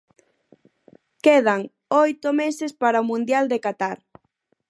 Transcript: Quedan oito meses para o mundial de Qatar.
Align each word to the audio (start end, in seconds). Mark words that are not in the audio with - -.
Quedan 1.25 1.61
oito 2.03 2.29
meses 2.41 2.71
para 2.81 3.03
o 3.03 3.07
mundial 3.11 3.45
de 3.51 3.57
Qatar. 3.65 3.97